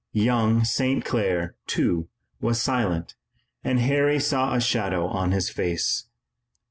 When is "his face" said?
5.31-6.05